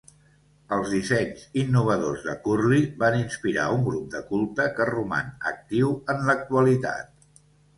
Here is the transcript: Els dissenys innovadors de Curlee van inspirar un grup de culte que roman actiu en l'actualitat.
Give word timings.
Els 0.75 0.93
dissenys 0.93 1.43
innovadors 1.63 2.23
de 2.29 2.33
Curlee 2.47 2.89
van 3.05 3.19
inspirar 3.19 3.67
un 3.75 3.83
grup 3.91 4.09
de 4.15 4.23
culte 4.33 4.67
que 4.79 4.89
roman 4.93 5.31
actiu 5.53 5.93
en 6.15 6.25
l'actualitat. 6.31 7.15